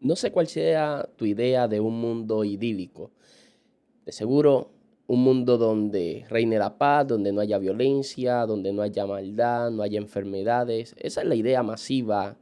[0.00, 3.10] No sé cuál sea tu idea de un mundo idílico.
[4.06, 4.70] De seguro,
[5.06, 9.82] un mundo donde reine la paz, donde no haya violencia, donde no haya maldad, no
[9.82, 10.94] haya enfermedades.
[10.98, 12.38] Esa es la idea masiva,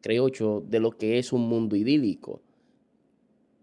[0.00, 2.40] creo yo, de lo que es un mundo idílico.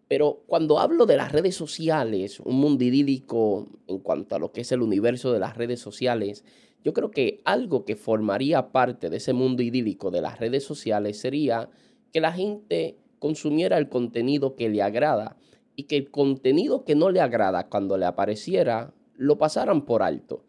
[0.07, 4.61] Pero cuando hablo de las redes sociales, un mundo idílico en cuanto a lo que
[4.61, 6.43] es el universo de las redes sociales,
[6.83, 11.19] yo creo que algo que formaría parte de ese mundo idílico de las redes sociales
[11.19, 11.69] sería
[12.11, 15.37] que la gente consumiera el contenido que le agrada
[15.75, 20.43] y que el contenido que no le agrada cuando le apareciera lo pasaran por alto.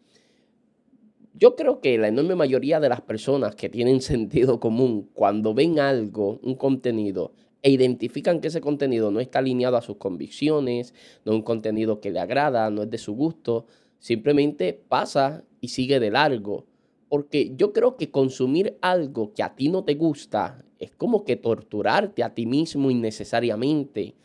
[1.33, 5.79] Yo creo que la enorme mayoría de las personas que tienen sentido común cuando ven
[5.79, 10.93] algo, un contenido, e identifican que ese contenido no está alineado a sus convicciones,
[11.25, 13.67] no es un contenido que le agrada, no es de su gusto,
[13.99, 16.65] simplemente pasa y sigue de largo.
[17.07, 21.35] Porque yo creo que consumir algo que a ti no te gusta es como que
[21.35, 24.15] torturarte a ti mismo innecesariamente.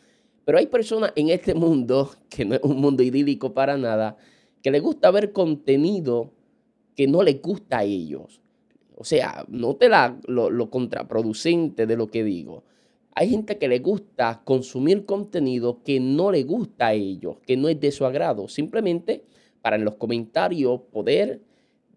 [0.43, 4.17] Pero hay personas en este mundo, que no es un mundo idílico para nada,
[4.63, 6.33] que les gusta ver contenido
[6.95, 8.41] que no les gusta a ellos.
[8.95, 12.63] O sea, note la, lo, lo contraproducente de lo que digo.
[13.13, 17.69] Hay gente que le gusta consumir contenido que no le gusta a ellos, que no
[17.69, 19.23] es de su agrado, simplemente
[19.61, 21.41] para en los comentarios poder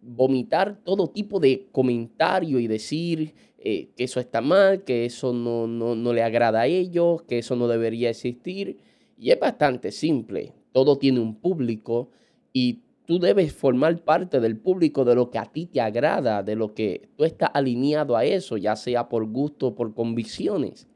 [0.02, 5.66] vomitar todo tipo de comentario y decir eh, que eso está mal, que eso no,
[5.66, 8.78] no, le agrada a ellos, que eso no debería existir.
[9.18, 10.54] Y es bastante simple.
[10.72, 12.08] Todo tiene un público
[12.54, 16.56] y tú debes formar parte del público de lo que a ti te agrada, de
[16.56, 20.88] lo que tú estás alineado a eso, ya sea por gusto o por convicciones.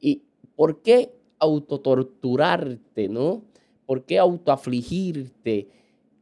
[0.00, 0.22] ¿Y
[0.56, 3.44] por qué autotorturarte, no?
[3.84, 5.68] ¿Por qué autoafligirte?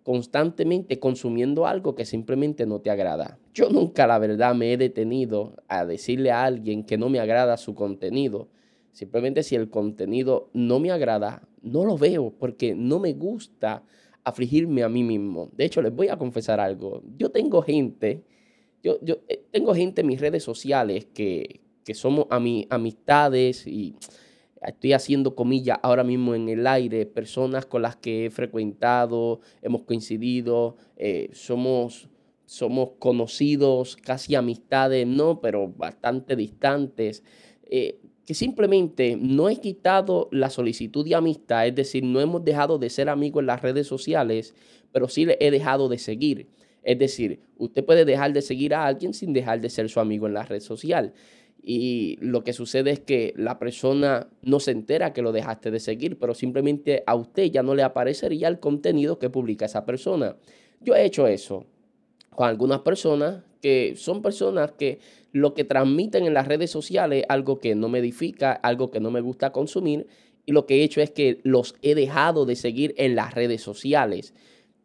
[0.08, 3.38] Constantemente consumiendo algo que simplemente no te agrada.
[3.52, 7.58] Yo nunca, la verdad, me he detenido a decirle a alguien que no me agrada
[7.58, 8.48] su contenido.
[8.90, 13.84] Simplemente si el contenido no me agrada, no lo veo porque no me gusta
[14.24, 15.50] afligirme a mí mismo.
[15.52, 17.02] De hecho, les voy a confesar algo.
[17.18, 18.24] Yo tengo gente,
[18.82, 23.94] yo, yo eh, tengo gente en mis redes sociales que, que somos amistades y
[24.66, 29.82] estoy haciendo comillas ahora mismo en el aire, personas con las que he frecuentado, hemos
[29.82, 32.08] coincidido, eh, somos,
[32.46, 37.22] somos conocidos, casi amistades, no, pero bastante distantes,
[37.70, 42.78] eh, que simplemente no he quitado la solicitud de amistad, es decir, no hemos dejado
[42.78, 44.54] de ser amigos en las redes sociales,
[44.92, 46.48] pero sí le he dejado de seguir.
[46.82, 50.26] Es decir, usted puede dejar de seguir a alguien sin dejar de ser su amigo
[50.26, 51.12] en la red social
[51.70, 55.80] y lo que sucede es que la persona no se entera que lo dejaste de
[55.80, 60.38] seguir, pero simplemente a usted ya no le aparecería el contenido que publica esa persona.
[60.80, 61.66] Yo he hecho eso
[62.30, 65.00] con algunas personas que son personas que
[65.32, 69.00] lo que transmiten en las redes sociales es algo que no me edifica, algo que
[69.00, 70.06] no me gusta consumir,
[70.46, 73.60] y lo que he hecho es que los he dejado de seguir en las redes
[73.60, 74.32] sociales.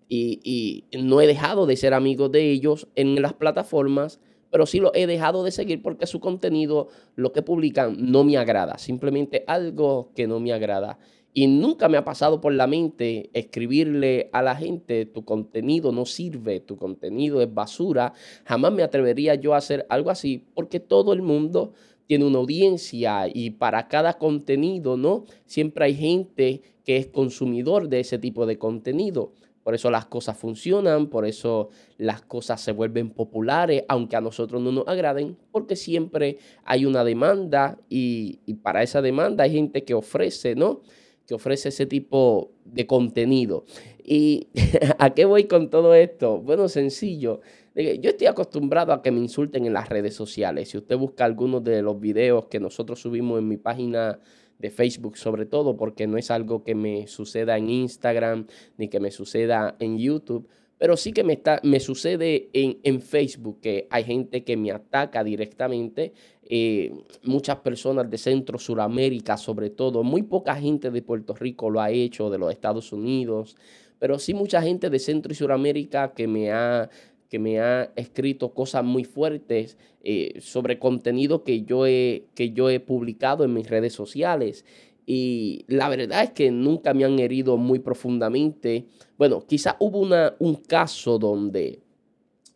[0.10, 4.20] Y, y no he dejado de ser amigo de ellos en las plataformas
[4.54, 8.38] pero sí lo he dejado de seguir porque su contenido, lo que publican, no me
[8.38, 8.78] agrada.
[8.78, 11.00] Simplemente algo que no me agrada.
[11.34, 16.06] Y nunca me ha pasado por la mente escribirle a la gente, tu contenido no
[16.06, 18.14] sirve, tu contenido es basura.
[18.46, 21.74] Jamás me atrevería yo a hacer algo así porque todo el mundo
[22.06, 25.24] tiene una audiencia y para cada contenido, ¿no?
[25.48, 29.32] Siempre hay gente que es consumidor de ese tipo de contenido.
[29.64, 34.62] Por eso las cosas funcionan, por eso las cosas se vuelven populares, aunque a nosotros
[34.62, 39.94] no nos agraden, porque siempre hay una demanda y, para esa demanda hay gente que
[39.94, 40.82] ofrece, ¿no?
[41.26, 43.64] Que ofrece ese tipo de contenido.
[44.04, 44.50] ¿Y
[45.00, 46.40] a qué voy con todo esto?
[46.40, 47.40] Bueno, sencillo.
[47.76, 50.70] Yo estoy acostumbrado a que me insulten en las redes sociales.
[50.70, 54.20] Si usted busca algunos de los videos que nosotros subimos en mi página
[54.60, 58.48] de Facebook sobre todo, porque no es algo que me suceda en Instagram
[58.78, 60.48] ni que me suceda en YouTube,
[60.78, 64.72] pero sí que me, está, me sucede en, en Facebook, que hay gente que me
[64.72, 66.14] ataca directamente,
[66.44, 66.92] eh,
[67.24, 71.90] muchas personas de Centro, Suramérica sobre todo, muy poca gente de Puerto Rico lo ha
[71.90, 73.56] hecho, de los Estados Unidos,
[73.98, 76.90] pero sí mucha gente de Centro y Suramérica que me ha
[77.34, 82.70] que me ha escrito cosas muy fuertes eh, sobre contenido que yo, he, que yo
[82.70, 84.66] he publicado en mis redes sociales.
[85.08, 88.86] Y la verdad es que nunca me han herido muy profundamente.
[89.18, 91.80] Bueno, quizá hubo una, un caso donde,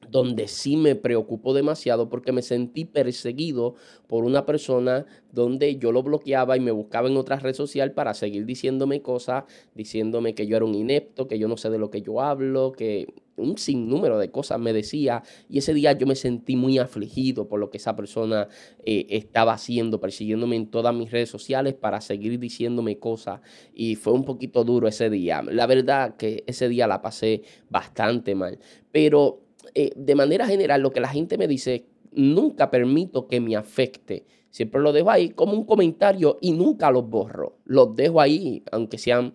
[0.10, 3.76] donde sí me preocupó demasiado porque me sentí perseguido
[4.08, 8.14] por una persona donde yo lo bloqueaba y me buscaba en otra red social para
[8.14, 9.44] seguir diciéndome cosas,
[9.76, 12.72] diciéndome que yo era un inepto, que yo no sé de lo que yo hablo,
[12.72, 13.08] que
[13.38, 15.24] un sinnúmero de cosas me decía.
[15.48, 18.48] Y ese día yo me sentí muy afligido por lo que esa persona
[18.84, 23.42] eh, estaba haciendo, persiguiéndome en todas mis redes sociales para seguir diciéndome cosas.
[23.74, 25.44] Y fue un poquito duro ese día.
[25.44, 28.60] La verdad que ese día la pasé bastante mal,
[28.92, 29.47] pero
[29.80, 34.26] eh, de manera general, lo que la gente me dice, nunca permito que me afecte.
[34.50, 37.60] Siempre lo dejo ahí como un comentario y nunca los borro.
[37.64, 39.34] Los dejo ahí, aunque sean,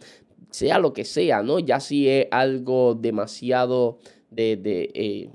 [0.50, 1.60] sea lo que sea, ¿no?
[1.60, 3.98] Ya si es algo demasiado
[4.32, 5.30] de, eh,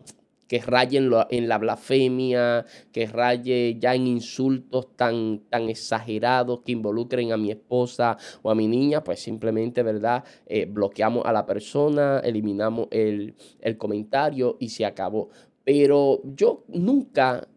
[0.47, 7.31] que raye en, la blasfemia, que raye ya en insultos tan, tan exagerados que involucren
[7.31, 10.23] a mi esposa o a mi niña, pues simplemente, ¿verdad?
[10.45, 15.29] Eh, bloqueamos a la persona, eliminamos el, el comentario y se acabó.
[15.63, 17.47] Pero yo nunca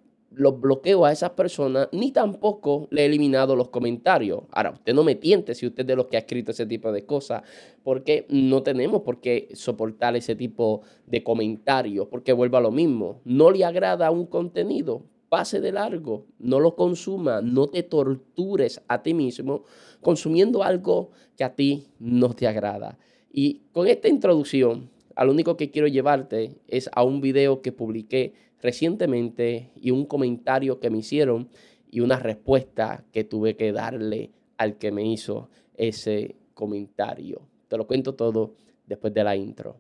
[0.40, 4.44] los bloqueo a esas personas, ni tampoco le he eliminado los comentarios.
[4.52, 6.90] Ahora, usted no me tiente si usted es de los que ha escrito ese tipo
[6.92, 7.42] de cosas,
[7.82, 13.20] porque no tenemos por qué soportar ese tipo de comentarios, porque vuelva a lo mismo.
[13.26, 19.02] No le agrada un contenido, pase de largo, no lo consuma, no te tortures a
[19.02, 19.64] ti mismo
[20.00, 22.98] consumiendo algo que a ti no te agrada.
[23.30, 28.32] Y con esta introducción, al único que quiero llevarte es a un video que publiqué
[28.62, 31.48] recientemente y un comentario que me hicieron
[31.90, 37.42] y una respuesta que tuve que darle al que me hizo ese comentario.
[37.68, 38.54] Te lo cuento todo
[38.86, 39.76] después de la intro.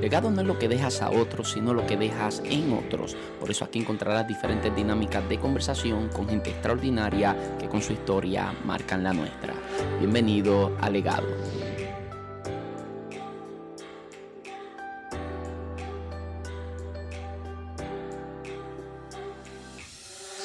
[0.00, 3.16] Legado no es lo que dejas a otros, sino lo que dejas en otros.
[3.38, 8.54] Por eso aquí encontrarás diferentes dinámicas de conversación con gente extraordinaria que con su historia
[8.64, 9.52] marcan la nuestra.
[9.98, 11.28] Bienvenido a Legado.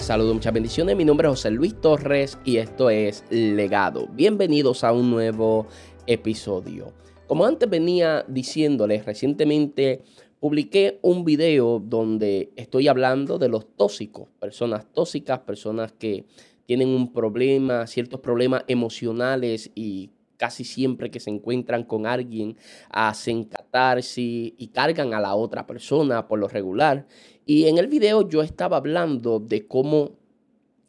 [0.06, 0.96] Saludos, muchas bendiciones.
[0.96, 4.08] Mi nombre es José Luis Torres y esto es Legado.
[4.14, 5.66] Bienvenidos a un nuevo
[6.06, 6.94] episodio.
[7.26, 10.04] Como antes venía diciéndoles, recientemente
[10.40, 16.26] publiqué un video donde estoy hablando de los tóxicos, personas tóxicas, personas que
[16.68, 22.58] tienen un problema, ciertos problemas emocionales y casi siempre que se encuentran con alguien
[22.90, 27.08] hacen catarsis y cargan a la otra persona por lo regular.
[27.46, 30.12] Y en el video yo estaba hablando de cómo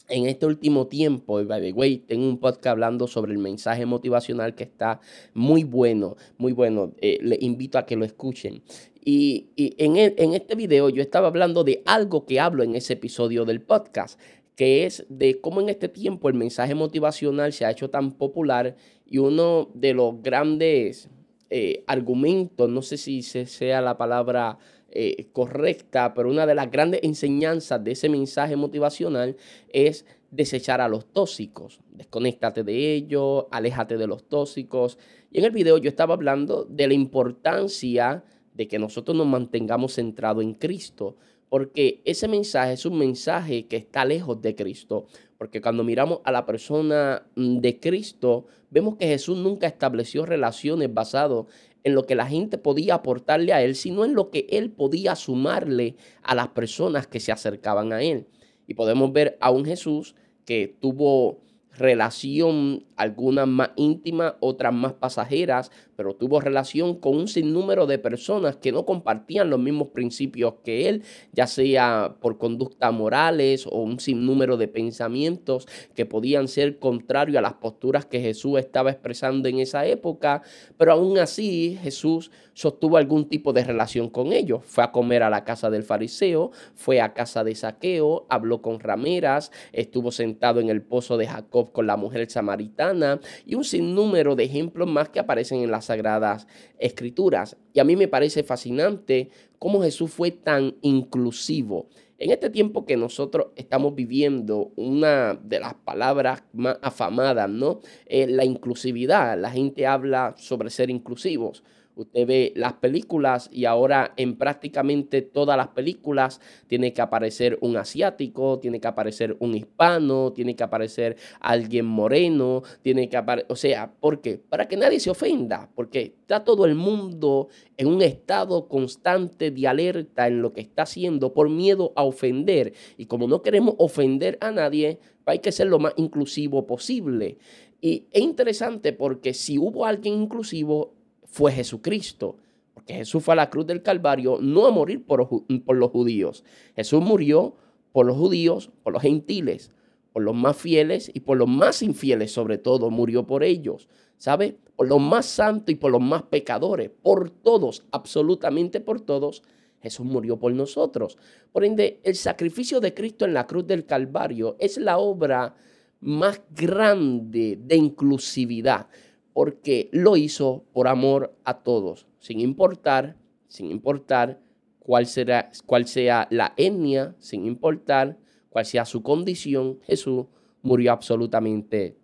[0.08, 3.86] en este último tiempo, y by the way, tengo un podcast hablando sobre el mensaje
[3.86, 5.00] motivacional que está
[5.34, 6.92] muy bueno, muy bueno.
[7.00, 8.62] Eh, le invito a que lo escuchen.
[9.04, 13.44] Y, en, en este video yo estaba hablando de algo que hablo en ese episodio
[13.44, 14.18] del podcast,
[14.56, 18.76] que es de cómo en este tiempo el mensaje motivacional se ha hecho tan popular
[19.06, 21.08] y uno de los grandes
[21.50, 24.58] eh, argumentos, no sé si sea la palabra
[24.90, 29.36] eh, correcta, pero una de las grandes enseñanzas de ese mensaje motivacional
[29.68, 31.80] es desechar a los tóxicos.
[31.90, 34.98] Desconéctate de ellos, aléjate de los tóxicos.
[35.30, 38.24] Y en el video yo estaba hablando de la importancia
[38.54, 41.16] de que nosotros nos mantengamos centrados en Cristo,
[41.48, 45.06] porque ese mensaje es un mensaje que está lejos de Cristo,
[45.38, 50.92] porque cuando miramos a la persona mm, de Cristo, vemos que Jesús nunca estableció relaciones
[50.92, 51.44] basadas
[51.86, 55.14] en lo que la gente podía aportarle a él, sino en lo que él podía
[55.14, 55.94] sumarle
[56.24, 58.26] a las personas que se acercaban a él.
[58.66, 61.38] Y podemos ver a un Jesús que tuvo
[61.70, 68.56] relación, algunas más íntimas, otras más pasajeras, pero tuvo relación con un sinnúmero de personas
[68.56, 71.02] que no compartían los mismos principios que él,
[71.32, 77.42] ya sea por conductas morales o un sinnúmero de pensamientos que podían ser contrarios a
[77.42, 80.42] las posturas que Jesús estaba expresando en esa época,
[80.76, 84.62] pero aún así Jesús sostuvo algún tipo de relación con ellos.
[84.64, 88.80] Fue a comer a la casa del fariseo, fue a casa de saqueo, habló con
[88.80, 94.36] rameras, estuvo sentado en el pozo de Jacob con la mujer samaritana y un sinnúmero
[94.36, 96.46] de ejemplos más que aparecen en las Sagradas
[96.78, 97.56] Escrituras.
[97.72, 101.88] Y a mí me parece fascinante cómo Jesús fue tan inclusivo.
[102.18, 107.80] En este tiempo que nosotros estamos viviendo, una de las palabras más afamadas, ¿no?
[108.06, 109.38] Es la inclusividad.
[109.38, 111.62] La gente habla sobre ser inclusivos.
[111.96, 117.78] Usted ve las películas y ahora en prácticamente todas las películas tiene que aparecer un
[117.78, 123.56] asiático, tiene que aparecer un hispano, tiene que aparecer alguien moreno, tiene que aparecer, o
[123.56, 124.36] sea, ¿por qué?
[124.36, 127.48] Para que nadie se ofenda, porque está todo el mundo
[127.78, 132.74] en un estado constante de alerta en lo que está haciendo por miedo a ofender.
[132.98, 137.38] Y como no queremos ofender a nadie, hay que ser lo más inclusivo posible.
[137.80, 140.95] Y es interesante porque si hubo alguien inclusivo,
[141.26, 142.36] fue Jesucristo.
[142.74, 145.28] porque Jesús fue a la cruz del Calvario no a morir por,
[145.64, 146.44] por los judíos.
[146.74, 147.56] Jesús murió
[147.92, 149.72] por los judíos, por los gentiles,
[150.12, 153.88] por los más fieles y por los más infieles sobre todo, murió por ellos.
[154.18, 154.58] ¿Sabe?
[154.76, 159.42] Por los más santos y por los más pecadores, por todos, absolutamente por todos,
[159.80, 161.18] Jesús murió por nosotros.
[161.52, 165.54] Por ende, el sacrificio de Cristo en la cruz del Calvario es la obra
[166.00, 168.88] más grande de inclusividad,
[169.36, 174.40] porque lo hizo por amor a todos, sin importar, sin importar
[174.78, 178.16] cuál, será, cuál sea la etnia, sin importar
[178.48, 180.24] cuál sea su condición, Jesús
[180.62, 181.98] murió absolutamente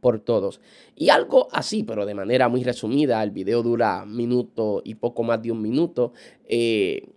[0.00, 0.60] por todos.
[0.94, 5.42] Y algo así, pero de manera muy resumida, el video dura minuto y poco más
[5.42, 6.12] de un minuto.
[6.46, 7.08] Eh,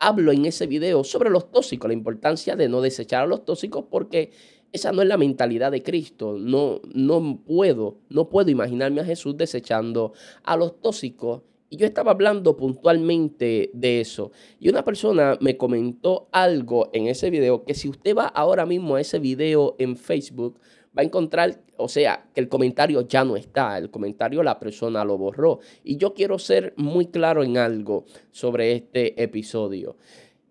[0.00, 3.84] hablo en ese video sobre los tóxicos, la importancia de no desechar a los tóxicos
[3.88, 4.32] porque
[4.72, 6.36] esa no es la mentalidad de Cristo.
[6.38, 10.12] No, no puedo, no puedo imaginarme a Jesús desechando
[10.42, 11.42] a los tóxicos.
[11.68, 14.32] Y yo estaba hablando puntualmente de eso.
[14.60, 18.96] Y una persona me comentó algo en ese video que si usted va ahora mismo
[18.96, 20.58] a ese video en Facebook,
[20.96, 25.04] va a encontrar, o sea, que el comentario ya no está, el comentario la persona
[25.04, 25.60] lo borró.
[25.82, 29.96] Y yo quiero ser muy claro en algo sobre este episodio.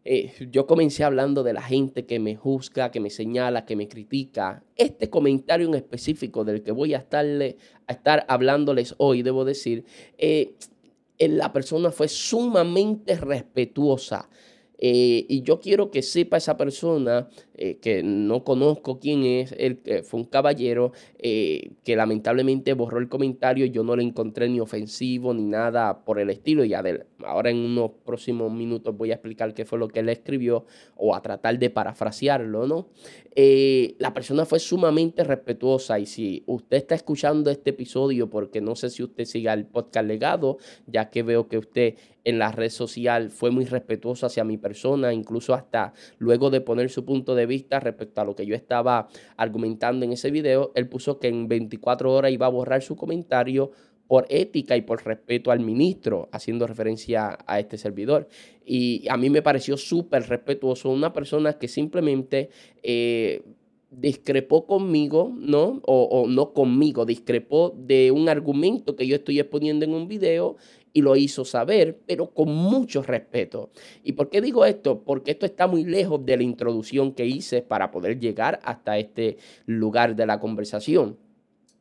[0.03, 3.88] Eh, yo comencé hablando de la gente que me juzga, que me señala, que me
[3.88, 4.63] critica.
[4.75, 9.86] Este comentario en específico del que voy a, estarle, a estar hablándoles hoy, debo decir,
[10.17, 10.55] eh,
[11.20, 14.27] la persona fue sumamente respetuosa.
[14.83, 19.79] Eh, y yo quiero que sepa esa persona, eh, que no conozco quién es, él
[20.03, 25.35] fue un caballero eh, que lamentablemente borró el comentario, yo no le encontré ni ofensivo
[25.35, 26.65] ni nada por el estilo.
[26.65, 30.65] Y ahora en unos próximos minutos voy a explicar qué fue lo que él escribió
[30.95, 32.88] o a tratar de parafrasearlo, ¿no?
[33.33, 38.89] la persona fue sumamente respetuosa y si usted está escuchando este episodio, porque no sé
[38.89, 43.31] si usted siga el podcast legado, ya que veo que usted en la red social
[43.31, 47.79] fue muy respetuoso hacia mi persona, incluso hasta luego de poner su punto de vista
[47.79, 52.13] respecto a lo que yo estaba argumentando en ese video, él puso que en 24
[52.13, 53.71] horas iba a borrar su comentario
[54.07, 58.27] por ética y por respeto al ministro, haciendo referencia a este servidor.
[58.65, 62.49] Y a mí me pareció súper respetuoso, una persona que simplemente...
[62.83, 63.41] Eh,
[63.93, 65.81] discrepó conmigo, ¿no?
[65.83, 70.55] O, o, no conmigo, discrepó de un argumento que yo estoy exponiendo en un video
[70.93, 73.71] y lo hizo saber, pero con mucho respeto.
[74.03, 75.03] ¿Y por qué digo esto?
[75.03, 79.38] Porque esto está muy lejos de la introducción que hice para poder llegar hasta este
[79.65, 81.17] lugar de la conversación.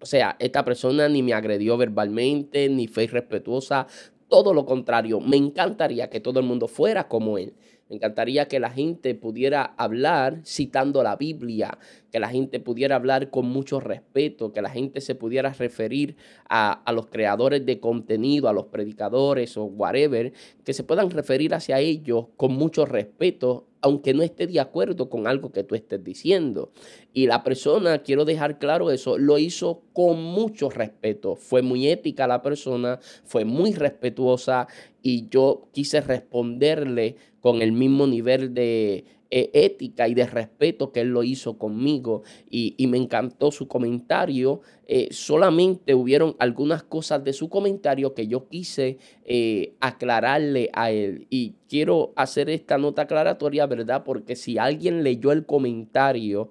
[0.01, 3.87] O sea, esta persona ni me agredió verbalmente, ni fue irrespetuosa,
[4.29, 7.53] todo lo contrario, me encantaría que todo el mundo fuera como él.
[7.91, 11.77] Me encantaría que la gente pudiera hablar citando la Biblia,
[12.13, 16.15] que la gente pudiera hablar con mucho respeto, que la gente se pudiera referir
[16.49, 20.33] a, los creadores de contenido, a los predicadores o whatever,
[20.65, 25.27] que se puedan referir hacia ellos con mucho respeto, aunque no esté de acuerdo con
[25.27, 26.73] algo que tú estés diciendo.
[27.13, 31.37] Y la persona, quiero dejar claro eso, lo hizo con mucho respeto.
[31.37, 34.69] Fue muy ética la persona, fue muy respetuosa
[35.03, 41.03] y yo quise responderle con el mismo nivel de eh, ética y de respeto que
[41.03, 44.61] él lo hizo conmigo y, me encantó su comentario.
[44.87, 51.29] Eh, solamente hubieron algunas cosas de su comentario que yo quise eh, aclararle a él
[51.31, 54.03] y quiero hacer esta nota aclaratoria, ¿verdad?
[54.03, 56.51] Porque si alguien leyó el comentario,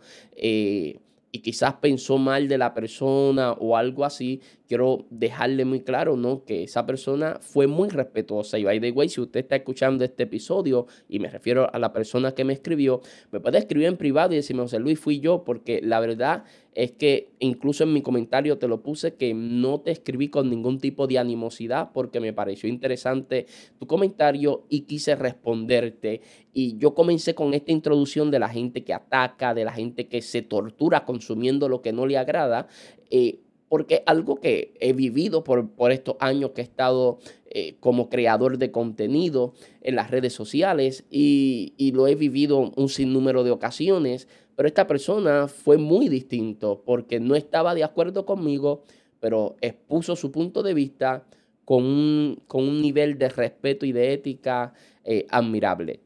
[1.32, 6.46] y quizás pensó mal de la persona o algo así, quiero dejarle muy claro, ¿no?
[6.46, 8.60] Que esa persona fue muy respetuosa.
[8.60, 11.92] Y by the way, si usted está escuchando este episodio, y me refiero a la
[11.92, 15.44] persona que me escribió, me puede escribir en privado y decirme, José Luis, fui yo,
[15.44, 16.44] porque la verdad
[16.76, 20.80] es que incluso en mi comentario te lo puse que no te escribí con ningún
[20.80, 23.48] tipo de animosidad porque me pareció interesante
[23.80, 26.22] tu comentario y quise responderte.
[26.54, 30.22] Y yo comencé con esta introducción de la gente que ataca, de la gente que
[30.22, 32.68] se tortura consumiendo lo que no le agrada.
[33.10, 37.20] Eh, porque algo que he vivido por, por estos años que he estado
[37.52, 43.44] eh, como creador de contenido en las redes sociales y, lo he vivido un sinnúmero
[43.44, 48.84] de ocasiones, pero esta persona fue muy distinto porque no estaba de acuerdo conmigo,
[49.20, 51.26] pero expuso su punto de vista
[51.66, 54.74] con un, con un nivel de respeto y de ética
[55.04, 56.02] eh, admirable.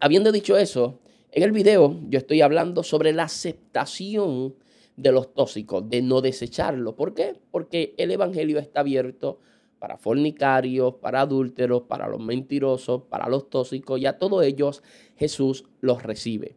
[0.00, 0.98] Habiendo dicho eso,
[1.30, 4.54] en el video yo estoy hablando sobre la aceptación
[4.96, 6.96] de los tóxicos, de no desecharlo.
[6.96, 7.34] ¿Por qué?
[7.50, 9.38] Porque el Evangelio está abierto
[9.78, 14.82] para fornicarios, para adúlteros, para los mentirosos, para los tóxicos, y a todos ellos
[15.16, 16.56] Jesús los recibe.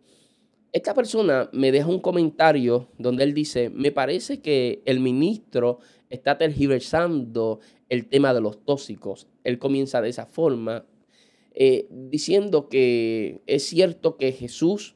[0.72, 5.80] esta persona me deja un comentario donde él dice, me parece que el ministro
[6.10, 9.28] está tergiversando el tema de los tóxicos.
[9.44, 10.86] Él comienza de esa forma,
[11.54, 14.96] eh, diciendo que es cierto que Jesús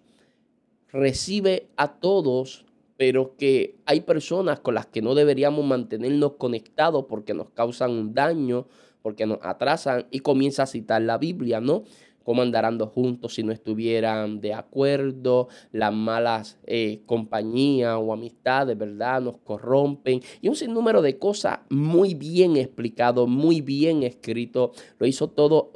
[0.91, 2.65] recibe a todos,
[2.97, 8.13] pero que hay personas con las que no deberíamos mantenernos conectados porque nos causan un
[8.13, 8.67] daño,
[9.01, 11.83] porque nos atrasan, y comienza a citar la Biblia, ¿no?
[12.23, 19.21] cómo andarán juntos si no estuvieran de acuerdo, las malas eh, compañías o amistades, ¿verdad?
[19.21, 25.29] Nos corrompen y un sinnúmero de cosas muy bien explicado, muy bien escrito, lo hizo
[25.29, 25.71] todo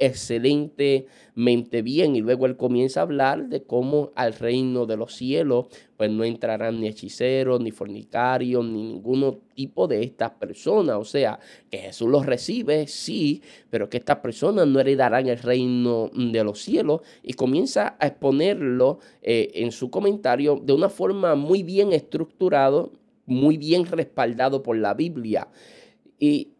[1.38, 5.66] excelentemente bien y luego él comienza a hablar de cómo al reino de los cielos
[5.96, 10.96] pues no entrarán ni hechiceros, ni fornicarios, ni ninguno tipo de estas personas.
[10.96, 11.38] O sea,
[11.70, 16.60] que Jesús los recibe, sí, pero que estas personas no heredarán el reino de los
[16.60, 17.00] cielos.
[17.22, 22.92] Y comienza a exponerlo eh, en su comentario de una forma muy bien estructurado,
[23.26, 25.48] muy bien respaldado por la Biblia.
[26.18, 26.52] Y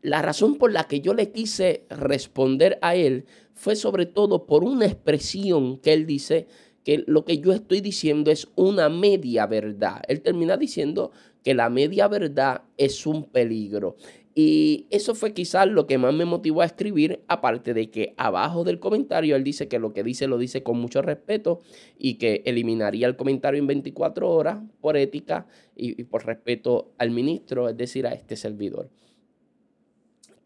[0.00, 3.26] la razón por la que yo le quise responder a él
[3.56, 6.46] fue sobre todo por una expresión que él dice
[6.84, 10.02] que lo que yo estoy diciendo es una media verdad.
[10.06, 11.10] Él termina diciendo
[11.42, 13.96] que la media verdad es un peligro.
[14.34, 18.62] Y eso fue quizás lo que más me motivó a escribir, aparte de que abajo
[18.62, 21.62] del comentario él dice que lo que dice lo dice con mucho respeto
[21.98, 27.10] y que eliminaría el comentario en 24 horas por ética y, y por respeto al
[27.10, 28.90] ministro, es decir, a este servidor.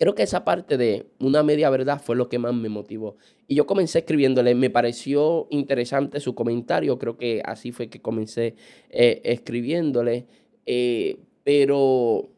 [0.01, 3.19] Creo que esa parte de una media verdad fue lo que más me motivó.
[3.47, 8.55] Y yo comencé escribiéndole, me pareció interesante su comentario, creo que así fue que comencé
[8.89, 10.27] eh, escribiéndole,
[10.65, 12.31] eh, pero,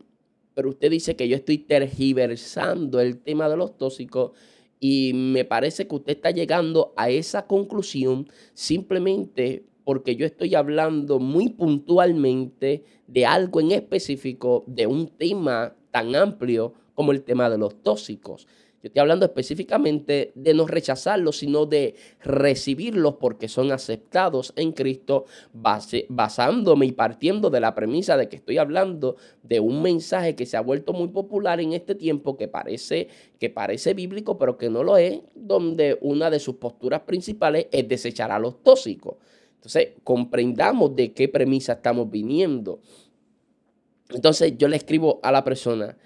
[0.55, 4.33] pero usted dice que yo estoy tergiversando el tema de los tóxicos
[4.81, 11.21] y me parece que usted está llegando a esa conclusión simplemente porque yo estoy hablando
[11.21, 17.59] muy puntualmente de algo en específico, de un tema tan amplio como el tema de
[17.59, 18.47] los tóxicos.
[18.83, 25.27] Yo estoy hablando específicamente de no rechazarlos, sino de recibirlos porque son aceptados en Cristo,
[25.53, 30.57] basándome y partiendo de la premisa de que estoy hablando de un mensaje que se
[30.57, 33.07] ha vuelto muy popular en este tiempo, que parece,
[33.39, 37.87] que parece bíblico, pero que no lo es, donde una de sus posturas principales es
[37.87, 39.15] desechar a los tóxicos.
[39.55, 42.81] Entonces, comprendamos de qué premisa estamos viniendo.
[44.11, 45.97] Entonces, yo le escribo a la persona,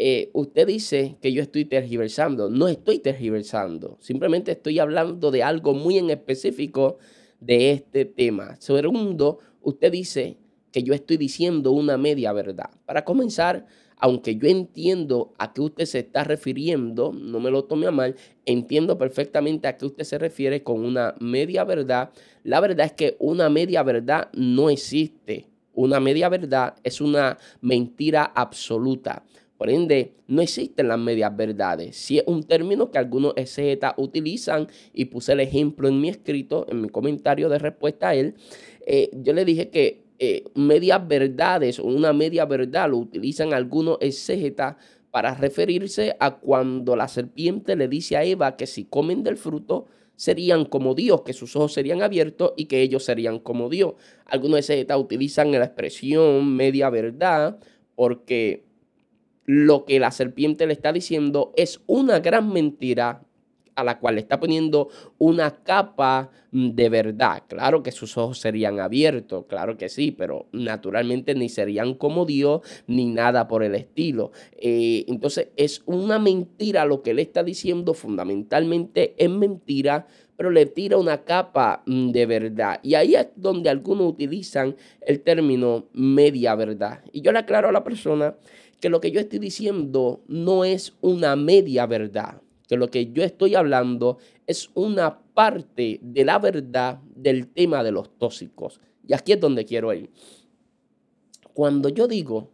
[0.00, 2.48] eh, usted dice que yo estoy tergiversando.
[2.48, 3.98] No estoy tergiversando.
[4.00, 6.98] Simplemente estoy hablando de algo muy en específico
[7.40, 8.54] de este tema.
[8.60, 10.38] Segundo, usted dice
[10.70, 12.70] que yo estoy diciendo una media verdad.
[12.86, 17.88] Para comenzar, aunque yo entiendo a qué usted se está refiriendo, no me lo tome
[17.88, 18.14] a mal,
[18.46, 22.10] entiendo perfectamente a qué usted se refiere con una media verdad.
[22.44, 25.48] La verdad es que una media verdad no existe.
[25.72, 29.24] Una media verdad es una mentira absoluta.
[29.58, 31.96] Por ende, no existen las medias verdades.
[31.96, 36.64] Si es un término que algunos exegetas utilizan y puse el ejemplo en mi escrito,
[36.70, 38.36] en mi comentario de respuesta a él,
[38.86, 43.98] eh, yo le dije que eh, medias verdades o una media verdad lo utilizan algunos
[44.00, 44.76] exegetas
[45.10, 49.86] para referirse a cuando la serpiente le dice a Eva que si comen del fruto
[50.14, 53.94] serían como Dios, que sus ojos serían abiertos y que ellos serían como Dios.
[54.26, 57.58] Algunos exegetas utilizan la expresión media verdad
[57.94, 58.67] porque
[59.48, 63.22] lo que la serpiente le está diciendo es una gran mentira
[63.74, 67.44] a la cual le está poniendo una capa de verdad.
[67.48, 72.60] Claro que sus ojos serían abiertos, claro que sí, pero naturalmente ni serían como Dios
[72.86, 74.32] ni nada por el estilo.
[74.60, 80.66] Eh, entonces es una mentira lo que le está diciendo, fundamentalmente es mentira, pero le
[80.66, 82.80] tira una capa de verdad.
[82.82, 87.00] Y ahí es donde algunos utilizan el término media verdad.
[87.12, 88.36] Y yo le aclaro a la persona
[88.80, 93.22] que lo que yo estoy diciendo no es una media verdad, que lo que yo
[93.22, 98.80] estoy hablando es una parte de la verdad del tema de los tóxicos.
[99.06, 100.10] Y aquí es donde quiero ir.
[101.54, 102.50] Cuando yo digo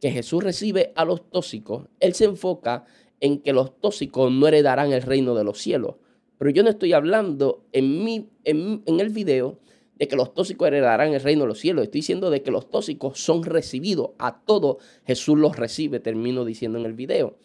[0.00, 2.84] que Jesús recibe a los tóxicos, Él se enfoca
[3.20, 5.96] en que los tóxicos no heredarán el reino de los cielos.
[6.38, 9.58] Pero yo no estoy hablando en, mi, en, en el video
[10.00, 11.84] de que los tóxicos heredarán el reino de los cielos.
[11.84, 14.12] Estoy diciendo de que los tóxicos son recibidos.
[14.18, 17.36] A todos Jesús los recibe, termino diciendo en el video.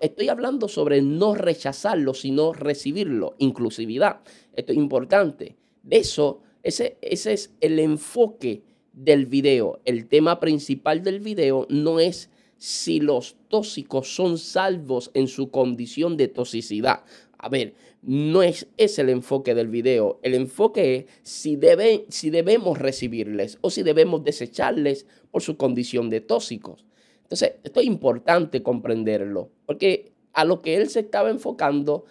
[0.00, 3.36] estoy hablando sobre no rechazarlo, sino recibirlo.
[3.38, 4.20] Inclusividad.
[4.52, 5.54] Esto es importante.
[5.84, 9.80] De eso, ese, ese es el enfoque del video.
[9.84, 16.16] El tema principal del video no es si los tóxicos son salvos en su condición
[16.16, 17.04] de toxicidad.
[17.42, 20.20] A ver, no es, es el enfoque del video.
[20.22, 26.08] El enfoque es si, debe, si debemos recibirles o si debemos desecharles por su condición
[26.08, 26.86] de tóxicos.
[27.24, 32.04] Entonces, esto es importante comprenderlo, porque a lo que él se estaba enfocando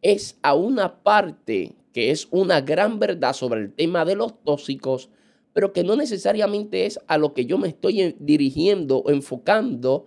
[0.00, 5.10] es a una parte que es una gran verdad sobre el tema de los tóxicos,
[5.52, 10.06] pero que no necesariamente es a lo que yo me estoy dirigiendo o enfocando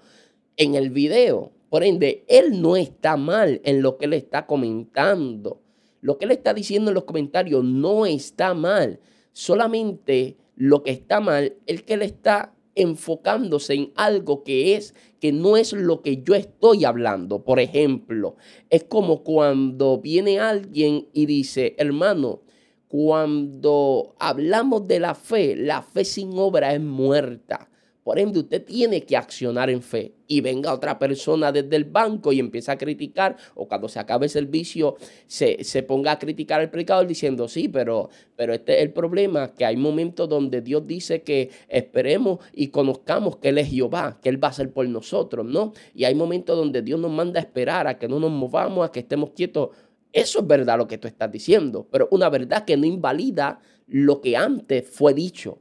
[0.58, 1.52] en el video.
[1.72, 5.62] Por ende, él no está mal en lo que él está comentando.
[6.02, 9.00] Lo que él está diciendo en los comentarios no está mal.
[9.32, 15.32] Solamente lo que está mal es que él está enfocándose en algo que es que
[15.32, 17.46] no es lo que yo estoy hablando.
[17.46, 18.36] Por ejemplo,
[18.70, 22.42] es como cuando viene alguien y dice, hermano,
[22.90, 27.71] cuando hablamos de la fe, la fe sin obra es muerta.
[28.04, 30.16] Por ende, usted tiene que accionar en fe.
[30.28, 34.26] Y venga otra persona desde el banco y empieza a criticar, o cuando se acabe
[34.26, 34.96] el servicio,
[35.28, 39.54] se, se ponga a criticar al predicador diciendo, sí, pero, pero este es el problema,
[39.54, 44.30] que hay momentos donde Dios dice que esperemos y conozcamos que Él es Jehová, que
[44.30, 45.74] Él va a ser por nosotros, ¿no?
[45.94, 48.92] Y hay momentos donde Dios nos manda a esperar, a que no nos movamos, a
[48.92, 49.70] que estemos quietos.
[50.12, 54.22] Eso es verdad lo que tú estás diciendo, pero una verdad que no invalida lo
[54.22, 55.60] que antes fue dicho.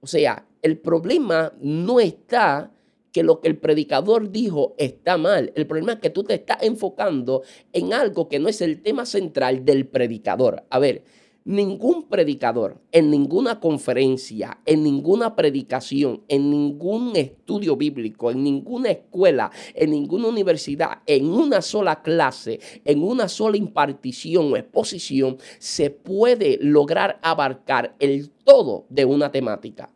[0.00, 2.72] O sea, el problema no está
[3.12, 5.52] que lo que el predicador dijo está mal.
[5.54, 9.06] El problema es que tú te estás enfocando en algo que no es el tema
[9.06, 10.64] central del predicador.
[10.68, 11.04] A ver,
[11.46, 19.52] ningún predicador en ninguna conferencia, en ninguna predicación, en ningún estudio bíblico, en ninguna escuela,
[19.74, 26.58] en ninguna universidad, en una sola clase, en una sola impartición o exposición, se puede
[26.60, 29.95] lograr abarcar el todo de una temática.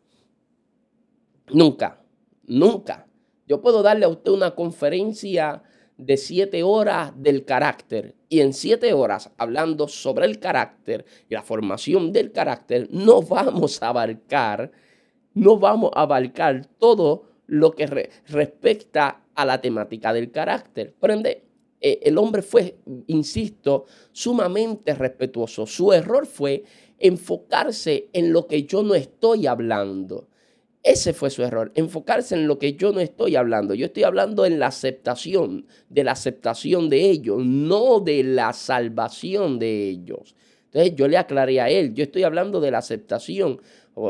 [1.53, 2.01] Nunca,
[2.47, 3.07] nunca.
[3.47, 5.63] Yo puedo darle a usted una conferencia
[5.97, 11.43] de siete horas del carácter y en siete horas hablando sobre el carácter y la
[11.43, 14.71] formación del carácter, no vamos a abarcar,
[15.35, 20.95] no vamos a abarcar todo lo que respecta a la temática del carácter.
[20.99, 21.43] Por eh,
[21.81, 25.67] el hombre fue, insisto, sumamente respetuoso.
[25.67, 26.65] Su error fue
[26.99, 30.30] enfocarse en lo que yo no estoy hablando.
[30.83, 33.75] Ese fue su error, enfocarse en lo que yo no estoy hablando.
[33.75, 39.59] Yo estoy hablando en la aceptación, de la aceptación de ellos, no de la salvación
[39.59, 40.35] de ellos.
[40.73, 43.61] Entonces yo le aclaré a él, yo estoy hablando de la aceptación.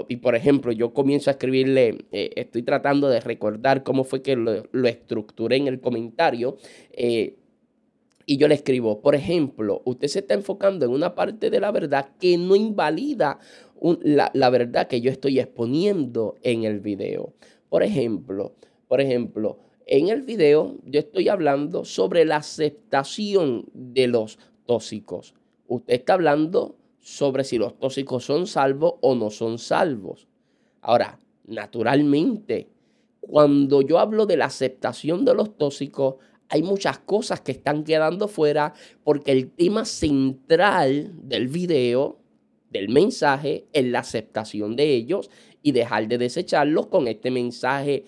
[0.08, 4.36] Y por ejemplo, yo comienzo a escribirle, eh, estoy tratando de recordar cómo fue que
[4.36, 6.56] lo, estructuré en el comentario.
[6.92, 7.36] Eh,
[8.26, 11.72] y yo le escribo, por ejemplo, usted se está enfocando en una parte de la
[11.72, 13.40] verdad que no invalida
[13.80, 17.32] la, verdad que yo estoy exponiendo en el video.
[17.68, 18.54] Por ejemplo,
[18.88, 25.34] por ejemplo, en el video yo estoy hablando sobre la aceptación de los tóxicos.
[25.68, 30.28] Usted está hablando sobre si los tóxicos son salvos o no son salvos.
[30.82, 32.68] Ahora, naturalmente,
[33.20, 36.16] cuando yo hablo de la aceptación de los tóxicos,
[36.48, 42.19] hay muchas cosas que están quedando fuera porque el tema central del video
[42.70, 45.30] del mensaje en la aceptación de ellos
[45.62, 48.04] y dejar de desecharlos con este mensaje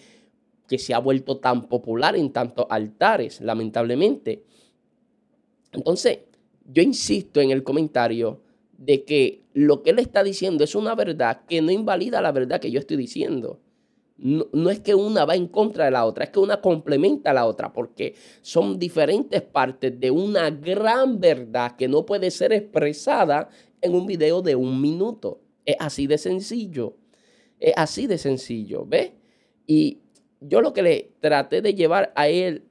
[0.68, 4.44] que se ha vuelto tan popular en tantos altares, lamentablemente.
[5.72, 6.20] Entonces,
[6.64, 8.40] yo insisto en el comentario
[8.78, 12.60] de que lo que él está diciendo es una verdad que no invalida la verdad
[12.60, 13.60] que yo estoy diciendo.
[14.16, 17.32] No, no, es que una va en contra de la otra, es que una complementa
[17.32, 22.52] a la otra, porque son diferentes partes de una gran verdad que no puede ser
[22.52, 23.48] expresada
[23.82, 25.40] en un video de un minuto.
[25.66, 26.96] Es así de sencillo.
[27.60, 29.12] Es así de sencillo, ¿ves?
[29.66, 29.98] Y
[30.40, 32.64] yo lo que le traté de llevar a él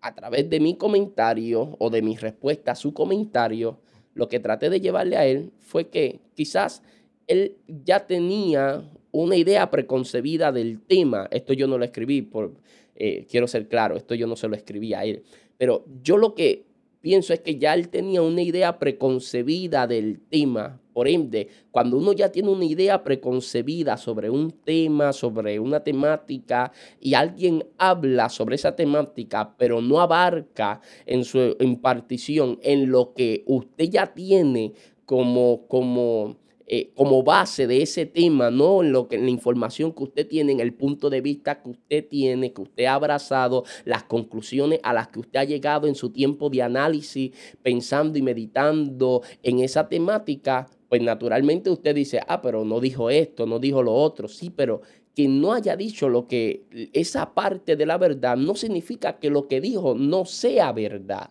[0.00, 3.78] a través de mi comentario o de mi respuesta a su comentario,
[4.14, 6.82] lo que traté de llevarle a él fue que quizás
[7.26, 11.28] él ya tenía una idea preconcebida del tema.
[11.30, 12.54] Esto yo no lo escribí, por,
[12.96, 15.22] eh, quiero ser claro, esto yo no se lo escribí a él.
[15.56, 16.67] Pero yo lo que
[17.00, 20.80] pienso es que ya él tenía una idea preconcebida del tema.
[20.92, 26.72] Por ende, cuando uno ya tiene una idea preconcebida sobre un tema, sobre una temática,
[27.00, 33.44] y alguien habla sobre esa temática, pero no abarca en su impartición en lo que
[33.46, 34.72] usted ya tiene
[35.04, 36.36] como, como
[36.70, 40.28] eh, como base de ese tema, no en, lo que, en la información que usted
[40.28, 44.78] tiene, en el punto de vista que usted tiene, que usted ha abrazado, las conclusiones
[44.82, 49.60] a las que usted ha llegado en su tiempo de análisis, pensando y meditando en
[49.60, 54.28] esa temática, pues naturalmente usted dice, ah, pero no dijo esto, no dijo lo otro,
[54.28, 54.82] sí, pero
[55.14, 59.48] que no haya dicho lo que esa parte de la verdad no significa que lo
[59.48, 61.30] que dijo no sea verdad.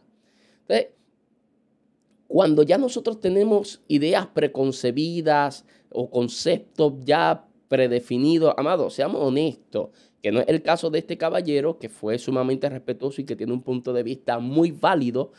[0.61, 0.96] Entonces,
[2.27, 9.89] cuando ya nosotros tenemos ideas preconcebidas o conceptos ya predefinidos, amado, seamos honestos,
[10.21, 13.53] que no es el caso de este caballero, que fue sumamente respetuoso y que tiene
[13.53, 15.31] un punto de vista muy válido,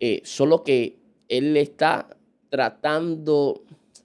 [0.00, 0.98] eh, solo que
[1.28, 2.16] él está
[2.48, 3.62] tratando,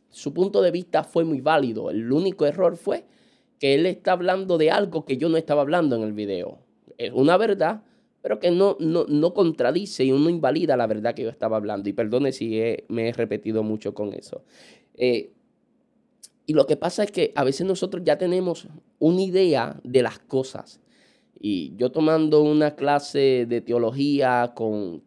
[0.10, 3.06] su punto de vista fue muy válido, el único error fue
[3.60, 6.60] que él está hablando de algo que yo no estaba hablando en el video.
[6.98, 7.84] Es una verdad,
[8.23, 11.89] pero que no, no, contradice y no invalida la verdad que yo estaba hablando.
[11.89, 12.57] Y perdone si
[12.88, 14.45] me he repetido mucho con eso.
[14.95, 15.31] Eh,
[16.45, 20.19] y lo que pasa es que a veces nosotros ya tenemos una idea de las
[20.19, 20.79] cosas.
[21.38, 25.03] Y yo tomando una clase de teología con,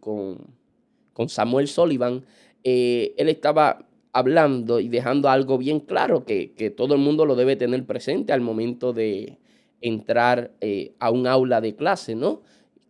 [1.26, 2.22] Samuel Sullivan,
[2.64, 7.56] eh, él estaba hablando y dejando algo bien claro que, todo el mundo lo debe
[7.56, 9.38] tener presente al momento de
[9.80, 12.42] entrar eh, a un aula de clase, ¿no?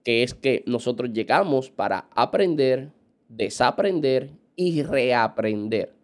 [0.06, 2.92] Que es que nosotros llegamos para aprender,
[3.28, 5.96] desaprender y reaprender.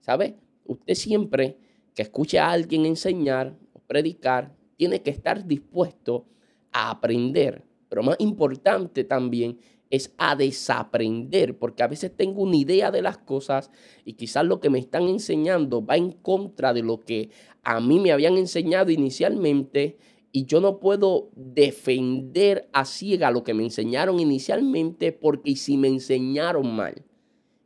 [0.00, 0.34] ¿Sabe?
[0.64, 1.56] Usted siempre
[1.94, 6.26] que escuche a alguien enseñar o predicar, tiene que estar dispuesto
[6.72, 7.62] a aprender.
[7.88, 13.18] Pero más importante también es a desaprender, porque a veces tengo una idea de las
[13.18, 13.70] cosas
[14.04, 17.30] y quizás lo que me están enseñando va en contra de lo que
[17.62, 19.96] a mí me habían enseñado inicialmente
[20.32, 25.88] y yo no puedo defender a ciega lo que me enseñaron inicialmente porque si me
[25.88, 27.02] enseñaron mal.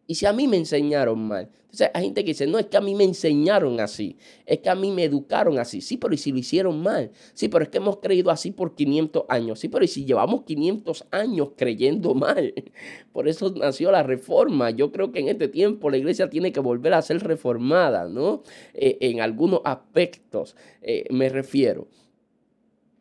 [0.06, 1.50] Y si a mí me enseñaron mal.
[1.72, 4.18] Entonces hay gente que dice, no, es que a mí me enseñaron así.
[4.44, 5.80] Es que a mí me educaron así.
[5.80, 7.12] Sí, pero ¿y si lo hicieron mal?
[7.32, 9.58] Sí, pero es que hemos creído así por 500 años.
[9.58, 12.52] Sí, pero ¿y si llevamos 500 años creyendo mal?
[13.12, 14.68] Por eso nació la reforma.
[14.68, 18.42] Yo creo que en este tiempo la iglesia tiene que volver a ser reformada, ¿no?
[18.74, 21.88] Eh, en algunos aspectos eh, me refiero.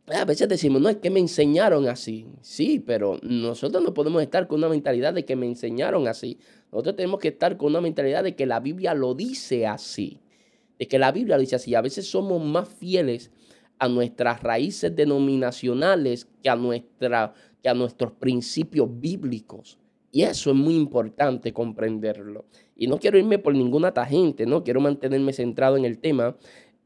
[0.07, 2.27] A veces decimos, no, es que me enseñaron así.
[2.41, 6.39] Sí, pero nosotros no podemos estar con una mentalidad de que me enseñaron así.
[6.71, 10.19] Nosotros tenemos que estar con una mentalidad de que la Biblia lo dice así.
[10.79, 11.75] De que la Biblia lo dice así.
[11.75, 13.31] A veces somos más fieles
[13.79, 17.33] a nuestras raíces denominacionales que a, nuestra,
[17.63, 19.79] que a nuestros principios bíblicos.
[20.11, 22.45] Y eso es muy importante comprenderlo.
[22.75, 24.63] Y no quiero irme por ninguna tangente, ¿no?
[24.63, 26.35] Quiero mantenerme centrado en el tema.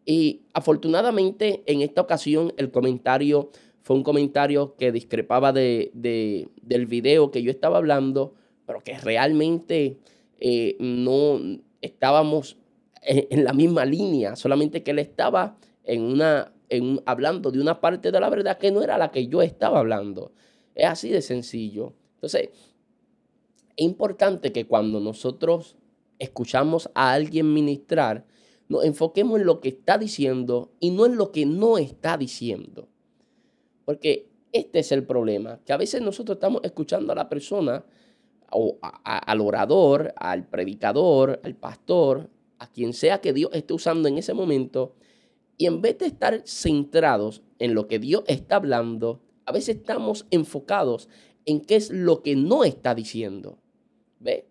[0.06, 3.50] Y afortunadamente en esta ocasión el comentario
[3.82, 8.34] fue un comentario que discrepaba de, del video que yo estaba hablando,
[8.66, 10.00] pero que realmente
[10.40, 11.40] eh, no
[11.82, 12.58] estábamos
[13.04, 18.12] en, la misma línea, solamente que él estaba en una, en, hablando de una parte
[18.12, 20.32] de la verdad que no era la que yo estaba hablando.
[20.74, 21.94] Es así de sencillo.
[22.16, 22.50] Entonces,
[23.78, 25.78] es importante que cuando nosotros
[26.18, 28.26] escuchamos a alguien ministrar,
[28.68, 32.90] nos enfoquemos en lo que está diciendo y no en lo que no está diciendo.
[33.86, 37.86] Porque este es el problema, que a veces nosotros estamos escuchando a la persona,
[38.52, 44.18] o al orador, al predicador, al pastor, a quien sea que Dios esté usando en
[44.18, 44.96] ese momento,
[45.58, 50.26] y en vez de estar centrados en lo que Dios está hablando, a veces estamos
[50.32, 51.10] enfocados
[51.46, 53.60] en qué es lo que no está diciendo.
[54.20, 54.48] ¿Ve?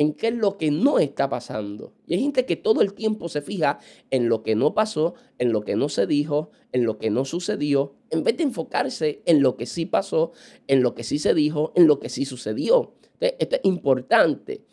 [0.00, 1.92] En qué es lo que no está pasando.
[2.06, 5.52] Y hay gente que todo el tiempo se fija en lo que no pasó, en
[5.52, 9.42] lo que no se dijo, en lo que no sucedió, en vez de enfocarse en
[9.42, 10.32] lo que sí pasó,
[10.68, 12.94] en lo que sí se dijo, en lo que sí sucedió.
[13.20, 14.64] esto es importante.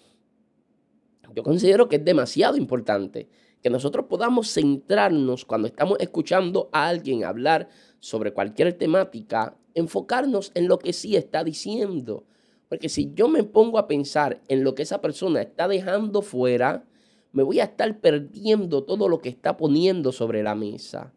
[1.36, 3.28] Yo considero que es demasiado importante
[3.62, 7.68] que nosotros podamos centrarnos cuando estamos escuchando a alguien hablar
[8.00, 12.24] sobre cualquier temática, enfocarnos en lo que sí está diciendo
[12.70, 16.86] porque si yo me pongo a pensar en lo que esa persona está dejando fuera,
[17.32, 21.14] me voy a estar perdiendo todo lo que está poniendo sobre la mesa.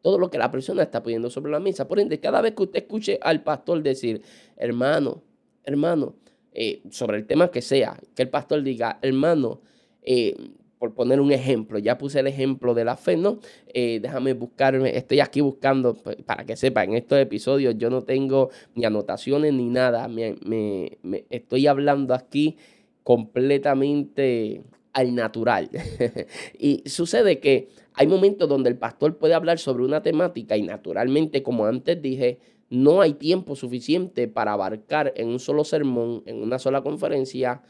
[0.00, 1.88] Todo lo que la persona está poniendo sobre la mesa.
[1.88, 4.22] Por ende, cada vez que usted escuche al pastor decir,
[4.56, 5.22] hermano,
[5.64, 6.16] hermano,
[6.52, 9.60] eh, sobre el tema que sea, que el pastor diga, hermano,
[10.02, 10.34] eh,
[10.82, 13.38] por poner un ejemplo, ya puse el ejemplo de la fe, ¿no?
[13.72, 18.02] Eh, déjame buscarme, estoy aquí buscando, pues, para que sepa, en estos episodios yo no
[18.02, 20.98] tengo ni anotaciones ni nada, me,
[21.30, 22.56] estoy hablando aquí
[23.04, 25.70] completamente al natural.
[26.58, 31.44] y sucede que hay momentos donde el pastor puede hablar sobre una temática y naturalmente,
[31.44, 32.40] como antes dije,
[32.70, 37.62] no hay tiempo suficiente para abarcar en un solo sermón, en una sola conferencia,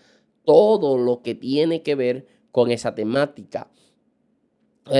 [0.46, 3.68] todo lo que tiene que ver con esa temática.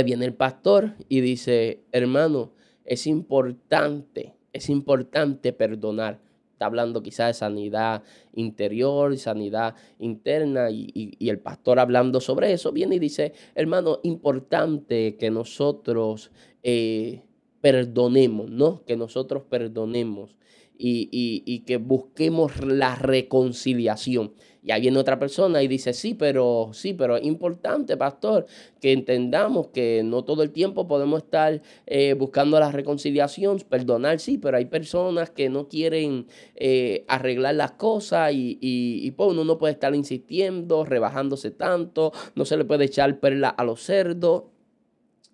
[0.04, 2.52] viene el pastor y dice, hermano,
[2.84, 6.20] es importante, es importante perdonar.
[6.52, 8.02] Está hablando quizás de sanidad
[8.34, 15.30] interior, sanidad interna, y, el pastor hablando sobre eso, viene y dice, hermano, importante que
[15.30, 16.30] nosotros
[16.62, 17.22] eh,
[17.60, 18.84] perdonemos, ¿no?
[18.84, 20.36] Que nosotros perdonemos.
[20.84, 24.34] Y, que busquemos la reconciliación.
[24.64, 28.46] Y ahí viene otra persona y dice, sí, pero sí, pero es importante, pastor,
[28.80, 34.38] que entendamos que no todo el tiempo podemos estar eh, buscando la reconciliación, perdonar, sí,
[34.38, 39.58] pero hay personas que no quieren eh, arreglar las cosas y, y, pues uno no
[39.58, 44.44] puede estar insistiendo, rebajándose tanto, no se le puede echar perla a los cerdos.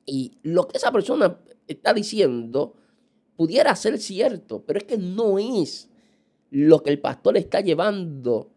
[0.06, 2.77] Y lo que esa persona está diciendo
[3.38, 5.88] pudiera ser cierto, pero es que no es
[6.50, 8.50] lo que el pastor está llevando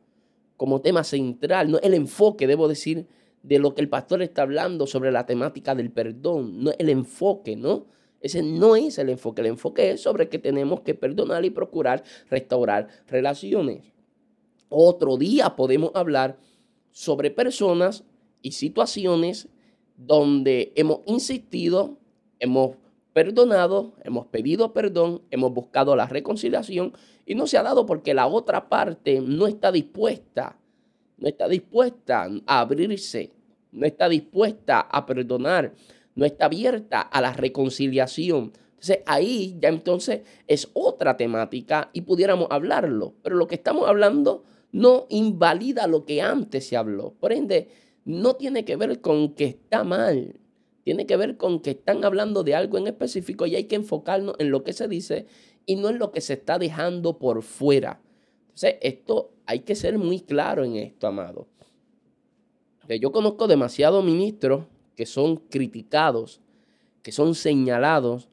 [0.57, 3.05] como tema central, no el enfoque, debo decir,
[3.43, 7.55] de lo que el pastor está hablando sobre la temática del perdón, no el enfoque,
[7.55, 7.85] ¿no?
[8.21, 12.03] Ese no es el enfoque, el enfoque es sobre que tenemos que perdonar y procurar
[12.31, 13.83] restaurar relaciones.
[14.67, 16.39] Otro día podemos hablar
[16.89, 18.03] sobre personas
[18.41, 19.47] y situaciones
[19.95, 21.99] donde hemos insistido,
[22.39, 22.80] hemos
[23.13, 26.93] perdonado, hemos pedido perdón, hemos buscado la reconciliación
[27.25, 30.57] y no se ha dado porque la otra parte no está dispuesta,
[31.17, 33.31] no está dispuesta a abrirse,
[33.71, 35.73] no está dispuesta a perdonar,
[36.15, 38.53] no está abierta a la reconciliación.
[38.71, 44.43] Entonces ahí ya entonces es otra temática y pudiéramos hablarlo, pero lo que estamos hablando
[44.71, 47.13] no invalida lo que antes se habló.
[47.19, 47.69] Por ende,
[48.05, 50.35] no tiene que ver con que está mal,
[50.83, 54.35] tiene que ver con que están hablando de algo en específico y hay que enfocarnos
[54.39, 55.27] en lo que se dice
[55.65, 58.01] y no en lo que se está dejando por fuera.
[58.43, 61.47] Entonces, esto hay que ser muy claro en esto, amado.
[62.99, 64.65] Yo conozco demasiados ministros
[64.95, 66.41] que son criticados,
[67.03, 68.27] que son señalados,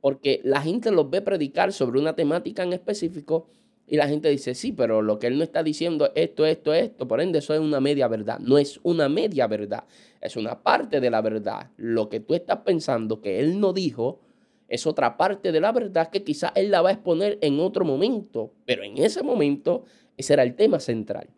[0.00, 3.48] porque la gente los ve predicar sobre una temática en específico
[3.88, 6.74] y la gente dice, sí, pero lo que él no está diciendo es esto, esto,
[6.74, 7.08] esto.
[7.08, 8.38] Por ende, eso es una media verdad.
[8.38, 9.84] No es una media verdad,
[10.20, 11.70] es una parte de la verdad.
[11.78, 14.20] Lo que tú estás pensando que él no dijo
[14.68, 17.86] es otra parte de la verdad que quizás él la va a exponer en otro
[17.86, 18.52] momento.
[18.66, 19.84] Pero en ese momento,
[20.18, 21.30] ese era el tema central.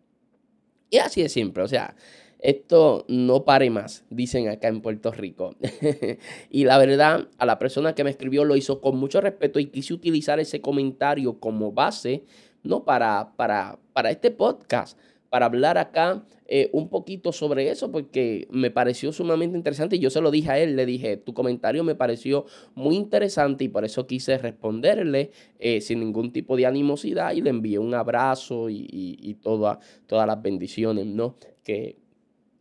[0.91, 1.63] Y así es siempre.
[1.63, 1.95] O sea,
[2.43, 5.57] esto no pare más, dicen acá en Puerto Rico.
[6.51, 9.67] y la verdad, a la persona que me escribió lo hizo con mucho respeto y
[9.67, 12.25] quise utilizar ese comentario como base,
[12.63, 12.85] ¿no?
[12.85, 14.99] Para, para, para este podcast,
[15.29, 19.97] para hablar acá eh, un poquito sobre eso, porque me pareció sumamente interesante.
[19.97, 23.65] Y yo se lo dije a él, le dije, tu comentario me pareció muy interesante
[23.65, 27.95] y por eso quise responderle eh, sin ningún tipo de animosidad y le envié un
[27.95, 31.37] abrazo y, y, todas las bendiciones, ¿no?
[31.63, 32.00] Que,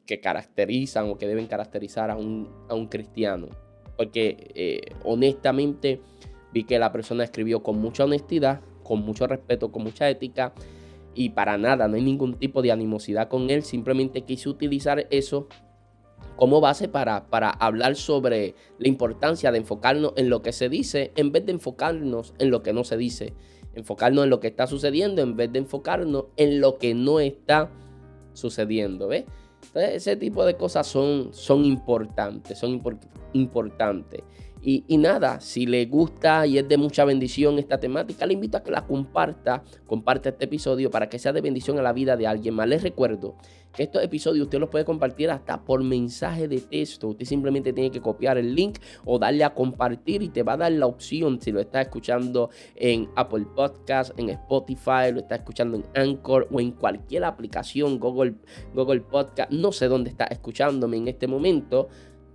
[0.09, 3.45] que caracterizan o que deben caracterizar a un, cristiano.
[3.95, 6.01] Porque eh, honestamente
[6.51, 10.51] vi que la persona escribió con mucha honestidad, con mucho respeto, con mucha ética
[11.13, 15.47] y para nada, no hay ningún tipo de animosidad con él, simplemente quise utilizar eso
[16.35, 21.11] como base para, para hablar sobre la importancia de enfocarnos en lo que se dice
[21.17, 23.35] en vez de enfocarnos en lo que no se dice.
[23.75, 27.69] Enfocarnos en lo que está sucediendo en vez de enfocarnos en lo que no está
[28.33, 29.07] sucediendo.
[29.07, 29.25] ¿ves?
[29.67, 32.81] Entonces, ese tipo de cosas son, son importantes, son
[33.33, 34.23] importantes.
[34.61, 38.63] Y, nada, si le gusta y es de mucha bendición esta temática, le invito a
[38.63, 42.27] que la comparta, comparte este episodio para que sea de bendición a la vida de
[42.27, 42.67] alguien más.
[42.67, 43.35] Les recuerdo
[43.73, 47.07] que estos episodios usted los puede compartir hasta por mensaje de texto.
[47.07, 50.57] Usted simplemente tiene que copiar el link o darle a compartir y te va a
[50.57, 55.77] dar la opción si lo está escuchando en Apple Podcast, en Spotify, lo está escuchando
[55.77, 58.35] en Anchor o en cualquier aplicación, Google,
[58.73, 59.51] Google Podcast.
[59.51, 61.87] No sé dónde está escuchándome en este momento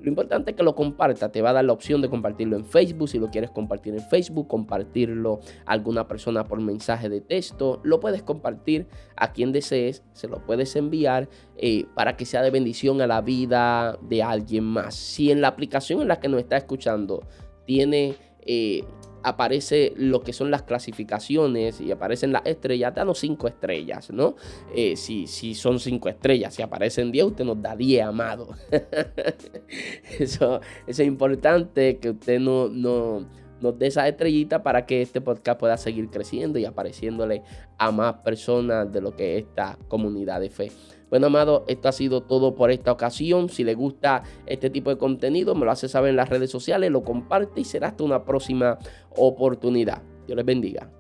[0.04, 1.32] lo importante es que lo comparta.
[1.32, 3.08] Te va a dar la opción de compartirlo en Facebook.
[3.08, 7.80] Si lo quieres compartir en Facebook, compartirlo a alguna persona por mensaje de texto.
[7.84, 8.86] Lo puedes compartir
[9.16, 10.02] a quien desees.
[10.12, 14.64] Se lo puedes enviar eh, para que sea de bendición a la vida de alguien
[14.64, 14.94] más.
[14.94, 17.22] Si en la aplicación en la que nos está escuchando
[17.64, 18.84] tiene eh,
[19.24, 24.36] aparece lo que son las clasificaciones y aparecen las estrellas, danos cinco estrellas, ¿no?
[24.74, 28.50] Eh, si, si, son cinco estrellas, si aparecen 10, usted nos da 10, amado.
[30.18, 33.26] eso, es importante que usted no, no
[33.60, 37.42] nos dé esa estrellita para que este podcast pueda seguir creciendo y apareciéndole
[37.78, 40.70] a más personas de lo que es esta comunidad de fe.
[41.14, 43.48] Bueno, amado, esto ha sido todo por esta ocasión.
[43.48, 46.90] Si le gusta este tipo de contenido, me lo hace saber en las redes sociales,
[46.90, 48.80] lo comparte y será hasta una próxima
[49.16, 50.02] oportunidad.
[50.26, 50.90] Dios les bendiga.